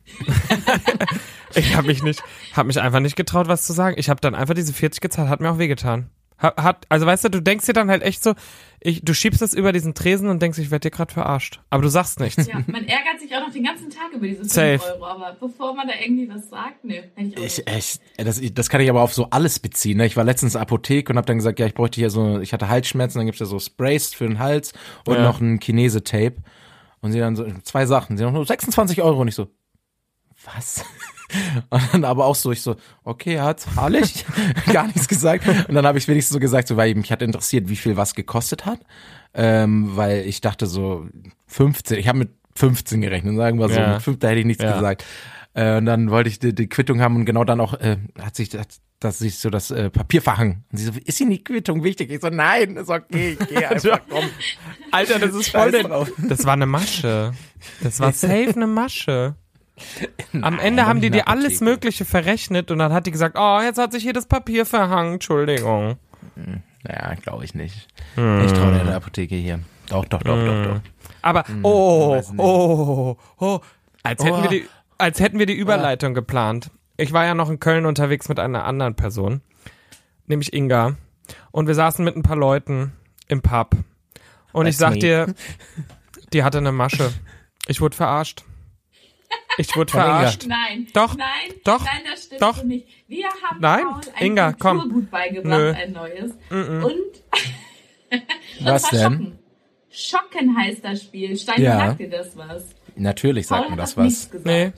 [1.55, 3.95] ich habe mich nicht, habe mich einfach nicht getraut, was zu sagen.
[3.99, 6.09] Ich habe dann einfach diese 40 gezahlt, hat mir auch wehgetan.
[6.39, 8.33] Hat, also weißt du, du denkst dir dann halt echt so,
[8.79, 11.59] ich, du schiebst es über diesen Tresen und denkst, ich werde dir gerade verarscht.
[11.69, 12.47] Aber du sagst nichts.
[12.47, 14.79] Ja, man ärgert sich auch noch den ganzen Tag über diese 5 Safe.
[14.93, 18.41] Euro, aber bevor man da irgendwie was sagt, ne, hätte ich auch ich, ich, das,
[18.53, 19.97] das kann ich aber auf so alles beziehen.
[19.97, 20.05] Ne?
[20.05, 22.39] Ich war letztens in der Apotheke und habe dann gesagt, ja, ich bräuchte hier so,
[22.39, 24.71] ich hatte Halsschmerzen, dann gibt's ja so Sprays für den Hals
[25.05, 25.23] und ja.
[25.23, 26.37] noch ein Chinese-Tape.
[27.01, 29.47] Und sie dann so, zwei Sachen, sie noch nur 26 Euro und ich so,
[30.45, 30.83] was?
[31.69, 34.25] Und dann aber auch so, ich so, okay, hat Harlich
[34.73, 35.47] gar nichts gesagt.
[35.47, 38.15] Und dann habe ich wenigstens so gesagt, so, weil mich hat interessiert, wie viel was
[38.15, 38.79] gekostet hat.
[39.35, 41.07] Ähm, weil ich dachte so
[41.45, 43.93] 15, ich habe mit 15 gerechnet, sagen wir so, ja.
[43.93, 44.73] mit 5, da hätte ich nichts ja.
[44.73, 45.05] gesagt.
[45.53, 48.35] Äh, und dann wollte ich die, die, Quittung haben und genau dann auch äh, hat
[48.35, 50.65] sich das, dass sich so das äh, Papier verhangen.
[50.71, 52.11] Und sie so, ist Ihnen die Quittung wichtig?
[52.11, 54.25] Ich so, nein, ist okay, ich gehe einfach, komm.
[54.91, 57.33] Alter, das ist voll der, Das war eine Masche.
[57.81, 59.35] Das war safe eine Masche.
[60.33, 63.61] Nein, Am Ende haben die dir alles Mögliche verrechnet und dann hat die gesagt, oh,
[63.61, 65.97] jetzt hat sich hier das Papier verhangen, Entschuldigung.
[66.35, 67.87] Hm, ja, glaube ich nicht.
[68.15, 68.41] Hm.
[68.45, 69.61] Ich traue der Apotheke hier.
[69.87, 70.45] Doch, doch, doch, hm.
[70.45, 70.81] doch, doch.
[71.21, 73.59] Aber, hm, oh, oh, oh,
[74.03, 74.43] als hätten oh.
[74.43, 74.65] wir die,
[74.97, 76.15] als hätten wir die Überleitung oh.
[76.15, 79.41] geplant ich war ja noch in Köln unterwegs mit einer anderen Person,
[80.27, 80.97] nämlich Inga.
[81.51, 82.91] Und wir saßen mit ein paar Leuten
[83.27, 83.71] im Pub.
[84.51, 84.99] Und That's ich sag me.
[84.99, 85.33] dir,
[86.33, 87.13] die hatte eine Masche.
[87.67, 88.43] Ich wurde verarscht.
[89.57, 90.45] Ich wurde verarscht.
[90.47, 90.87] Nein.
[90.93, 91.15] Doch.
[91.15, 91.27] Nein.
[91.63, 91.85] Doch.
[91.85, 92.63] Nein, das stimmt doch.
[92.63, 92.87] nicht.
[93.07, 93.83] Wir haben Nein.
[93.83, 95.71] Paul ein Inga, Kulturgut beigebracht, Nö.
[95.71, 96.33] ein neues.
[96.49, 96.83] Mm -mm.
[96.83, 98.21] Und
[98.61, 98.99] was denn?
[98.99, 99.39] Schocken.
[99.89, 101.37] Schocken heißt das Spiel.
[101.37, 101.77] Stein, ja.
[101.77, 102.65] sagt dir das was?
[102.95, 104.29] Natürlich sagt Paul mir das was.
[104.43, 104.73] Nee.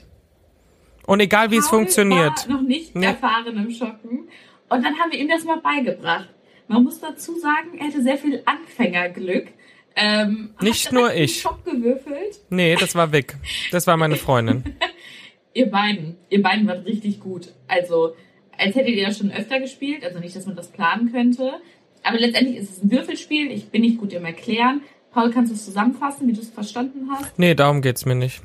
[1.11, 2.47] Und egal wie es funktioniert.
[2.47, 3.05] War noch nicht nee.
[3.05, 4.29] erfahren im Schocken.
[4.69, 6.29] Und dann haben wir ihm das mal beigebracht.
[6.69, 9.49] Man muss dazu sagen, er hatte sehr viel Anfängerglück.
[9.97, 11.41] Ähm, nicht nur ich.
[11.41, 12.39] Schock gewürfelt.
[12.49, 13.35] Nee, das war Vic.
[13.71, 14.63] Das war meine Freundin.
[15.53, 16.15] ihr beiden.
[16.29, 17.49] Ihr beiden wart richtig gut.
[17.67, 18.15] Also,
[18.57, 20.05] als hättet ihr das schon öfter gespielt.
[20.05, 21.55] Also nicht, dass man das planen könnte.
[22.03, 23.51] Aber letztendlich ist es ein Würfelspiel.
[23.51, 24.79] Ich bin nicht gut im Erklären.
[25.11, 27.37] Paul, kannst du es zusammenfassen, wie du es verstanden hast?
[27.37, 28.41] Nee, darum geht's mir nicht.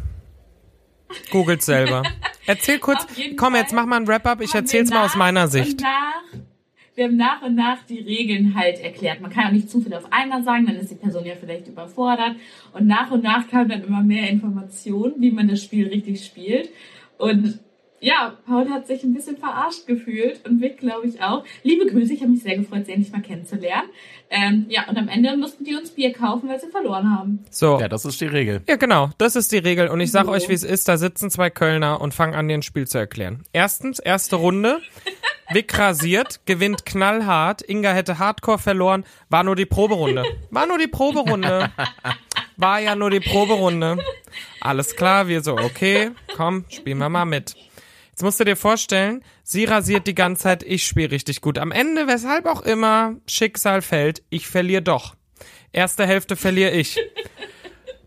[1.30, 2.02] Googelt selber.
[2.46, 5.80] Erzähl kurz, komm, Fall jetzt mach mal ein Wrap-up, ich erzähl's mal aus meiner Sicht.
[5.80, 6.22] Nach,
[6.94, 9.20] wir haben nach und nach die Regeln halt erklärt.
[9.20, 11.68] Man kann auch nicht zu viel auf einmal sagen, dann ist die Person ja vielleicht
[11.68, 12.36] überfordert.
[12.72, 16.70] Und nach und nach kam dann immer mehr Informationen, wie man das Spiel richtig spielt.
[17.18, 17.58] Und
[18.00, 21.44] ja, Paul hat sich ein bisschen verarscht gefühlt und Vic, glaube ich, auch.
[21.62, 23.88] Liebe Grüße, ich habe mich sehr gefreut, sie endlich mal kennenzulernen.
[24.28, 27.44] Ähm, ja, und am Ende mussten die uns Bier kaufen, weil sie verloren haben.
[27.50, 27.78] So.
[27.80, 28.62] Ja, das ist die Regel.
[28.68, 29.88] Ja, genau, das ist die Regel.
[29.88, 30.32] Und ich sag so.
[30.32, 32.98] euch, wie es ist, da sitzen zwei Kölner und fangen an, dir ein Spiel zu
[32.98, 33.44] erklären.
[33.52, 34.80] Erstens, erste Runde.
[35.50, 37.62] Vic rasiert, gewinnt knallhart.
[37.62, 39.04] Inga hätte Hardcore verloren.
[39.28, 40.24] War nur die Proberunde.
[40.50, 41.70] War nur die Proberunde.
[42.56, 43.98] War ja nur die Proberunde.
[44.61, 47.54] Alles klar, wir so, okay, komm, spielen wir mal mit.
[48.16, 51.59] Jetzt musst du dir vorstellen, sie rasiert die ganze Zeit, ich spiele richtig gut.
[51.59, 55.14] Am Ende, weshalb auch immer, Schicksal fällt, ich verliere doch.
[55.70, 56.98] Erste Hälfte verliere ich.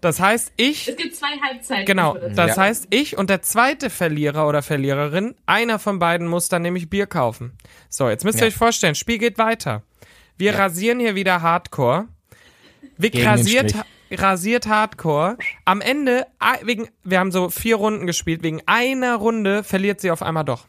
[0.02, 0.88] Das heißt, ich.
[0.88, 1.86] Es gibt zwei Halbzeiten.
[1.86, 2.56] Genau, das sagen.
[2.56, 7.06] heißt, ich und der zweite Verlierer oder Verliererin, einer von beiden muss dann nämlich Bier
[7.06, 7.52] kaufen.
[7.88, 8.48] So, jetzt müsst ihr Ja.
[8.48, 9.84] euch vorstellen, Spiel geht weiter.
[10.38, 12.08] Wir rasieren hier wieder Hardcore.
[12.98, 13.84] Vic Gegen den rasiert, Strich.
[14.12, 15.38] Rasiert Hardcore.
[15.65, 16.28] Am Ende,
[16.63, 20.67] wegen, wir haben so vier Runden gespielt, wegen einer Runde verliert sie auf einmal doch.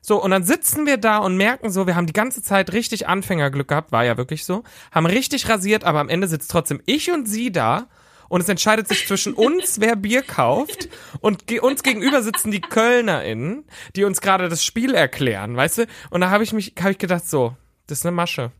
[0.00, 3.08] So, und dann sitzen wir da und merken so, wir haben die ganze Zeit richtig
[3.08, 4.62] Anfängerglück gehabt, war ja wirklich so,
[4.92, 7.88] haben richtig rasiert, aber am Ende sitzt trotzdem ich und sie da
[8.28, 10.88] und es entscheidet sich zwischen uns, wer Bier kauft
[11.20, 13.64] und ge uns gegenüber sitzen die KölnerInnen,
[13.96, 15.86] die uns gerade das Spiel erklären, weißt du?
[16.10, 18.52] Und da habe ich mich, habe ich gedacht, so, das ist eine Masche.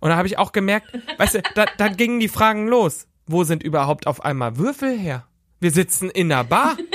[0.00, 0.86] Und da habe ich auch gemerkt,
[1.18, 3.06] weißt du, da, da gingen die Fragen los.
[3.26, 5.24] Wo sind überhaupt auf einmal Würfel her?
[5.60, 6.76] Wir sitzen in einer Bar.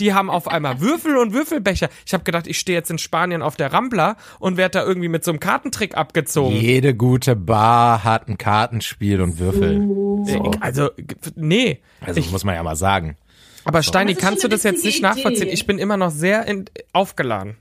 [0.00, 1.90] Die haben auf einmal Würfel und Würfelbecher.
[2.06, 5.08] Ich habe gedacht, ich stehe jetzt in Spanien auf der Rambla und werde da irgendwie
[5.10, 6.56] mit so einem Kartentrick abgezogen.
[6.56, 9.86] Jede gute Bar hat ein Kartenspiel und Würfel.
[10.26, 10.50] So.
[10.60, 10.88] Also,
[11.36, 11.80] nee.
[12.00, 13.18] Also ich, muss man ja mal sagen.
[13.64, 15.42] aber Steini, Das ist kannst du das jetzt nicht witzige nachvollziehen?
[15.48, 15.52] Idee.
[15.52, 17.58] Ich bin immer noch sehr in, aufgeladen.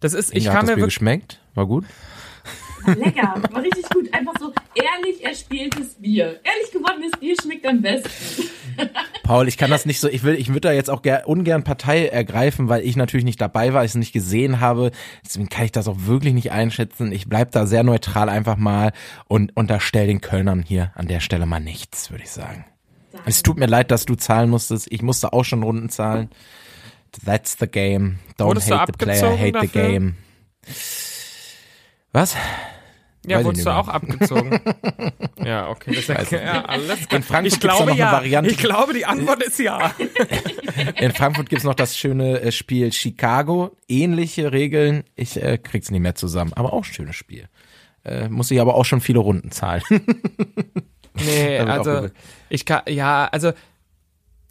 [0.00, 0.94] Das ist, ich Inga, kann hat das mir Bier wirklich.
[0.96, 1.40] geschmeckt?
[1.54, 1.86] War gut?
[2.94, 4.12] Lecker, war richtig gut.
[4.12, 6.40] Einfach so ehrlich erspieltes Bier.
[6.44, 8.44] Ehrlich gewonnenes Bier schmeckt am besten.
[9.22, 11.64] Paul, ich kann das nicht so, ich will, ich würde da jetzt auch ger ungern
[11.64, 14.90] Partei ergreifen, weil ich natürlich nicht dabei war, ich es nicht gesehen habe.
[15.24, 17.12] Deswegen kann ich das auch wirklich nicht einschätzen.
[17.12, 18.92] Ich bleib da sehr neutral einfach mal
[19.26, 22.64] und unterstell den Kölnern hier an der Stelle mal nichts, würde ich sagen.
[23.24, 24.86] Es tut mir leid, dass du zahlen musstest.
[24.90, 26.30] Ich musste auch schon Runden zahlen.
[27.24, 28.18] That's the game.
[28.38, 29.68] Don't Wurdest hate the player, hate the dafür?
[29.68, 30.16] game.
[32.12, 32.36] Was?
[33.28, 34.60] Ja, Weiß wurdest du auch abgezogen?
[35.44, 35.94] ja, okay.
[35.94, 37.18] Das ich ja, alles klar.
[37.18, 38.12] In Frankfurt da glaube noch eine.
[38.12, 38.50] Variante.
[38.50, 39.92] Ich glaube, die Antwort ist ja.
[41.00, 43.76] In Frankfurt gibt's noch das schöne äh, Spiel Chicago.
[43.88, 45.04] Ähnliche Regeln.
[45.16, 46.52] Ich äh, krieg's nicht mehr zusammen.
[46.54, 47.48] Aber auch ein schönes Spiel.
[48.04, 49.82] Äh, muss ich aber auch schon viele Runden zahlen.
[51.24, 52.08] Nee, also
[52.48, 53.52] ich kann, ja, also,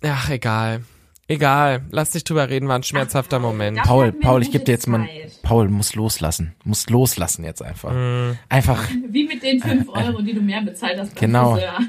[0.04, 0.84] ach, egal.
[1.30, 3.78] Egal, lass dich drüber reden, war ein schmerzhafter Moment.
[3.78, 3.84] Ja.
[3.84, 5.08] Paul, Paul, ich gebe dir jetzt mal.
[5.44, 6.56] Paul muss loslassen.
[6.64, 7.92] Muss loslassen jetzt einfach.
[7.92, 8.38] Mhm.
[8.48, 8.82] Einfach.
[9.10, 11.16] Wie mit den 5 Euro, die du mehr bezahlt hast.
[11.16, 11.54] Genau.
[11.56, 11.80] Friseur.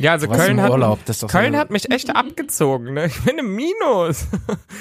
[0.00, 3.06] Ja, also Köln hat, Urlaub, das ist doch Köln so- hat mich echt abgezogen, ne?
[3.06, 4.28] Ich bin im Minus.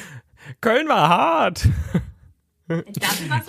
[0.62, 1.68] Köln war hart.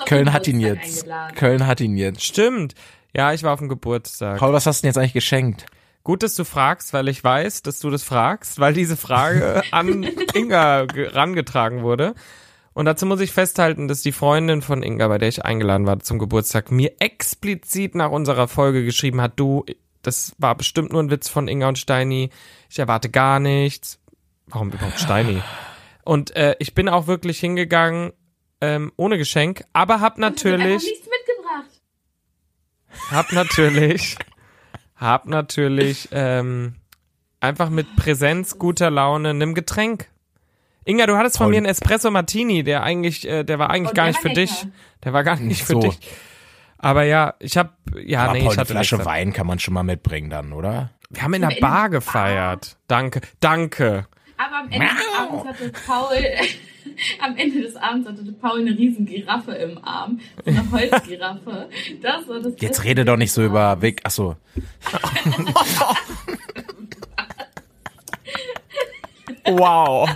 [0.06, 1.00] Köln hat ihn jetzt.
[1.02, 1.36] eingeladen.
[1.36, 2.24] Köln hat ihn jetzt.
[2.24, 2.74] Stimmt.
[3.14, 4.38] Ja, ich war auf dem Geburtstag.
[4.38, 5.66] Paul, was hast du denn jetzt eigentlich geschenkt?
[6.08, 10.04] Gut, dass du fragst, weil ich weiß, dass du das fragst, weil diese Frage an
[10.32, 12.14] Inga ge- rangetragen wurde.
[12.72, 15.98] Und dazu muss ich festhalten, dass die Freundin von Inga, bei der ich eingeladen war
[16.00, 19.66] zum Geburtstag, mir explizit nach unserer Folge geschrieben hat, du,
[20.00, 22.30] das war bestimmt nur ein Witz von Inga und Steini,
[22.70, 23.98] ich erwarte gar nichts.
[24.46, 25.42] Warum überhaupt Steini?
[26.06, 28.14] Und äh, ich bin auch wirklich hingegangen,
[28.62, 31.82] ähm, ohne Geschenk, aber hab natürlich nichts mitgebracht.
[33.10, 34.16] hab natürlich,
[34.98, 36.74] hab natürlich ähm,
[37.40, 40.08] einfach mit Präsenz, guter Laune, nimm Getränk.
[40.84, 41.50] Inga, du hattest von Paul.
[41.52, 44.40] mir einen Espresso Martini, der eigentlich, äh, der war eigentlich Oh, gar nicht für lecker.
[44.40, 44.66] dich.
[45.04, 45.80] Der war gar nicht für So.
[45.80, 45.98] dich.
[46.78, 49.06] Aber ja, ich hab, ja, Aber nee, Paul, ich eine hatte Flasche nichts.
[49.06, 50.90] Wein kann man schon mal mitbringen dann, oder?
[51.10, 52.76] Wir haben in der Bar gefeiert.
[52.86, 54.06] Danke, danke.
[54.38, 56.16] Aber am Ende des Abends hatte Paul,
[57.20, 60.20] am Ende des Abends hatte Paul eine riesen Giraffe im Arm.
[60.44, 61.68] So eine Holzgiraffe.
[62.00, 64.00] Das war das Jetzt rede doch nicht so über Weg.
[64.04, 64.36] Ach so.
[69.44, 70.08] Wow.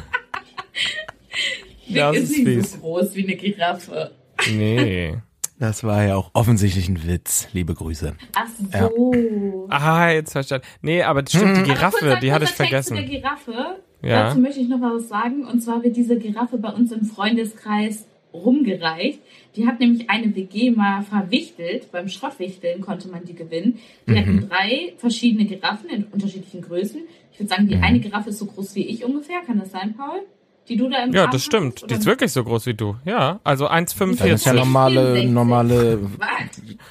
[1.86, 2.72] Vic das ist ist nicht fies.
[2.72, 4.12] so groß wie eine Giraffe.
[4.50, 5.16] Nee.
[5.58, 7.48] Das war ja auch offensichtlich ein Witz.
[7.52, 8.14] Liebe Grüße.
[8.34, 9.66] Ach so.
[9.70, 10.66] Ah, jetzt verstanden.
[10.80, 12.96] Nee, aber stimmt, die Giraffe, die hatte ich Text zu vergessen.
[12.96, 13.76] der Giraffe.
[14.02, 14.24] Ja.
[14.24, 15.44] Dazu möchte ich noch mal was sagen.
[15.46, 19.20] Und zwar wird diese Giraffe bei uns im Freundeskreis rumgereicht.
[19.56, 21.92] Die hat nämlich eine WG mal verwichtelt.
[21.92, 23.78] Beim Schrottwichteln konnte man die gewinnen.
[24.06, 24.16] Die Mhm.
[24.18, 27.02] hatten drei verschiedene Giraffen in unterschiedlichen Größen.
[27.32, 27.84] Ich würde sagen, die Mhm.
[27.84, 29.40] eine Giraffe ist so groß wie ich ungefähr.
[29.46, 30.20] Kann das sein, Paul?
[30.68, 31.90] Die du da im Ja, Arm das stimmt.
[31.90, 32.96] Die ist wirklich so groß wie du.
[33.04, 34.52] Ja, also Das ist ja 1,45.
[34.54, 35.30] normale, 64.
[35.32, 36.28] normale Was?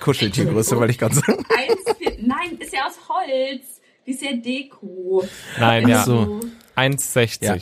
[0.02, 1.43] Kuscheltiergröße, wollte ich gerade sagen.
[1.58, 3.81] Eins, vier- Nein, ist ja aus Holz.
[4.12, 5.24] Die ist ja Deko.
[5.58, 6.04] Nein, ja.
[6.04, 6.41] so.
[6.76, 7.45] 1,60.
[7.45, 7.56] Ja.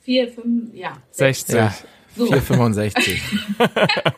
[0.00, 0.96] Vier, fünf, ja.
[1.10, 1.54] 60.
[1.54, 1.74] Ja,
[2.16, 2.24] So.
[2.32, 3.20] 4,65.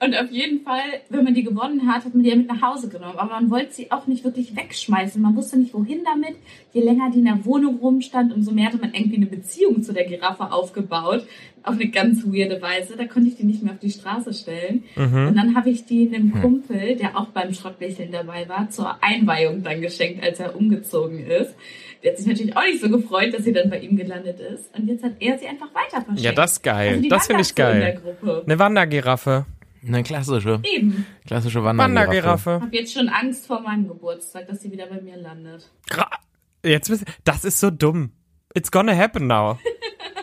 [0.00, 2.62] Und auf jeden Fall, wenn man die gewonnen hat, hat man die ja mit nach
[2.62, 3.18] Hause genommen.
[3.18, 5.20] Aber man wollte sie auch nicht wirklich wegschmeißen.
[5.20, 6.36] Man wusste nicht, wohin damit.
[6.72, 9.92] Je länger die in der Wohnung rumstand, umso mehr hatte man irgendwie eine Beziehung zu
[9.92, 11.26] der Giraffe aufgebaut.
[11.64, 12.96] Auf eine ganz weirde Weise.
[12.96, 14.84] Da konnte ich die nicht mehr auf die Straße stellen.
[14.94, 19.64] Und dann habe ich die einem Kumpel, der auch beim Schrottbächeln dabei war, zur Einweihung
[19.64, 21.56] dann geschenkt, als er umgezogen ist.
[22.04, 24.72] Der hat sich natürlich auch nicht so gefreut, dass sie dann bei ihm gelandet ist.
[24.78, 26.20] Und jetzt hat er sie einfach weiter verschenkt.
[26.20, 26.94] Ja, das ist geil.
[26.98, 28.00] Also das finde ich geil.
[28.46, 29.46] Eine Wandergiraffe.
[29.86, 31.06] Eine klassische, Eben.
[31.26, 32.00] klassische Wandergiraffe.
[32.06, 32.50] Wandergiraffe.
[32.58, 35.70] Ich habe jetzt schon Angst vor meinem Geburtstag, dass sie wieder bei mir landet.
[35.88, 36.10] Gra-
[36.64, 36.92] Jetzt
[37.24, 38.10] das ist so dumm.
[38.54, 39.58] It's gonna happen now.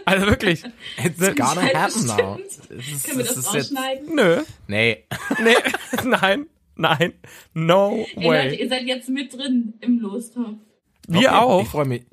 [0.08, 0.64] Also wirklich.
[1.04, 2.38] It's gonna happen now.
[2.38, 2.70] Ist-
[3.06, 3.74] Können wir das ist jetzt-?
[4.14, 4.44] Nö.
[4.68, 5.04] Nee.
[5.44, 5.56] Nee.
[6.04, 6.46] Nein.
[6.76, 7.14] Nein.
[7.56, 8.56] No Ey Leute, way.
[8.62, 10.58] ihr seid jetzt mit drin im Lostopf.
[11.08, 11.62] Wir Okay, auch.
[11.64, 12.06] Ich freue mich.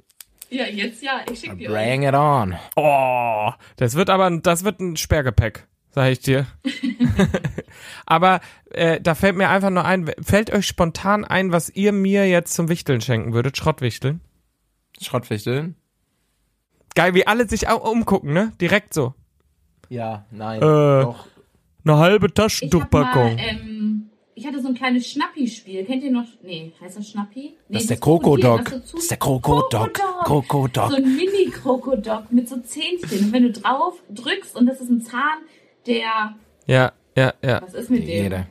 [0.49, 1.21] Ja, jetzt ja.
[1.31, 1.67] Ich schicke euch.
[1.69, 2.55] Bring it on.
[2.77, 6.47] Oh, das wird aber, das wird ein Sperrgepäck, sag ich dir.
[8.07, 12.29] aber äh, da fällt mir einfach nur ein, fällt euch spontan ein, was ihr mir
[12.29, 13.57] jetzt zum Wichteln schenken würdet?
[13.57, 14.21] Schrottwichteln?
[15.01, 15.77] Schrottwichteln?
[16.95, 18.53] Geil, wie alle sich auch umgucken, ne?
[18.61, 19.15] Direkt so.
[19.89, 20.59] Ja, nein.
[20.59, 21.27] Äh, Doch.
[21.85, 23.37] Eine halbe Taschentuchpackung.
[23.39, 25.85] ähm, ich hatte so ein kleines Schnappi-Spiel.
[25.85, 26.25] Kennt ihr noch?
[26.43, 27.41] Nee, heißt das Schnappi?
[27.69, 28.65] Nee, Das ist der Krokodok.
[28.65, 29.93] Krokodil, was so Das ist der Krokodok.
[30.25, 30.91] Krokodok.
[30.91, 33.27] So ein Mini-Krokodok mit so Zähnchen.
[33.27, 35.39] Und wenn du drauf drückst und das ist ein Zahn,
[35.87, 36.35] der,
[36.67, 37.63] ja, ja, ja.
[37.63, 38.09] was ist mit dem?
[38.25, 38.47] Jeder.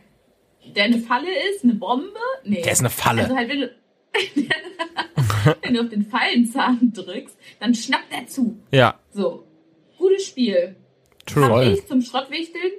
[0.76, 2.20] Der eine Falle ist, eine Bombe?
[2.44, 2.62] Nee.
[2.62, 3.24] Der ist eine Falle.
[3.24, 3.72] Also halt, wenn du,
[5.64, 8.58] wenn du auf den Fallenzahn drückst, dann schnappt er zu.
[8.72, 9.46] Ja, So.
[9.98, 10.76] Gutes Spiel.
[11.28, 11.44] true.
[11.46, 12.72] Habe ich zum Schrottwichteln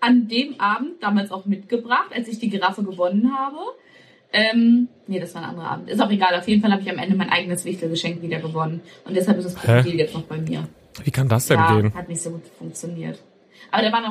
[0.00, 3.56] an dem Abend damals auch mitgebracht, als ich die Giraffe gewonnen habe.
[4.32, 5.88] Ähm, nee, das war ein anderer Abend.
[5.88, 6.34] Ist auch egal.
[6.38, 8.82] Auf jeden Fall habe ich am Ende mein eigenes Wichtelgeschenk wieder gewonnen.
[9.04, 10.68] Und deshalb ist das Krokodil jetzt noch bei mir.
[11.02, 11.94] Wie kann das denn ja, gehen?
[11.94, 13.18] hat nicht so gut funktioniert.
[13.70, 14.10] Aber der war noch.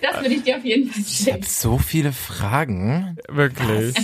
[0.00, 1.32] das würde ich dir auf jeden Fall Ich schenken.
[1.42, 3.16] habe so viele Fragen.
[3.28, 3.94] Wirklich.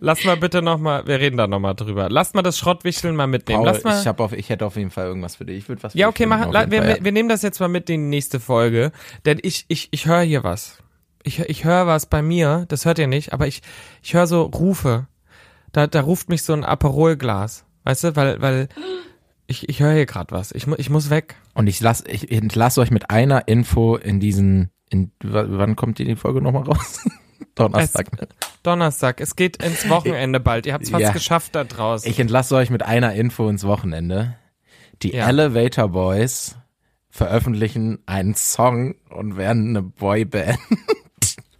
[0.00, 2.08] Lass mal bitte nochmal, wir reden da nochmal drüber.
[2.10, 3.62] Lass mal das Schrottwichteln mal mitnehmen.
[3.64, 4.00] Paul, Lass mal.
[4.00, 5.58] ich, hab auf, ich hätte auf jeden Fall irgendwas für dich.
[5.58, 7.68] Ich würde was für Ja, dich okay, machen, wir, Fall, wir nehmen das jetzt mal
[7.68, 8.92] mit in die nächste Folge,
[9.24, 10.78] denn ich, ich, ich höre hier was.
[11.22, 13.62] Ich, ich höre was bei mir, das hört ihr nicht, aber ich,
[14.02, 15.06] ich höre so Rufe.
[15.72, 18.68] Da, da ruft mich so ein Aperolglas, weißt du, weil, weil
[19.46, 20.52] ich, ich höre hier gerade was.
[20.52, 21.36] Ich, mu- ich muss weg.
[21.54, 26.16] Und ich lass, ich entlasse euch mit einer Info in diesen, in, wann kommt die
[26.16, 27.00] Folge nochmal raus?
[27.54, 28.12] Donnerstag.
[28.20, 28.28] ne?
[28.62, 30.66] Donnerstag, es geht ins Wochenende bald.
[30.66, 31.12] Ihr habt es fast Ja.
[31.12, 32.10] geschafft da draußen.
[32.10, 34.36] Ich entlasse euch mit einer Info ins Wochenende.
[35.02, 35.28] Die Ja.
[35.28, 36.56] Elevator Boys
[37.10, 40.58] veröffentlichen einen Song und werden eine Boyband.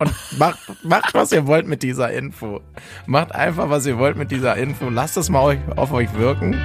[0.00, 2.60] Und macht, macht, was ihr wollt mit dieser Info.
[3.06, 4.88] Macht einfach, was ihr wollt mit dieser Info.
[4.90, 6.56] Lasst es mal euch, auf euch wirken.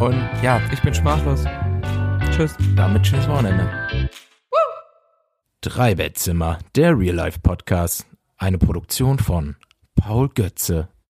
[0.00, 1.44] Und ja, ich bin sprachlos.
[2.30, 2.56] Tschüss.
[2.74, 3.68] damit schönes Wochenende.
[5.60, 8.06] Drei Bettzimmer, der Real Life Podcast.
[8.38, 9.56] Eine Produktion von
[9.96, 10.88] Paul Götze